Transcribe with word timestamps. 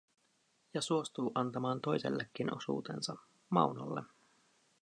Ja 0.73 0.81
suostuu 0.81 1.31
antamaan 1.35 1.81
toisellekin 1.81 2.55
osuutensa, 2.57 3.15
Maunolle. 3.49 4.03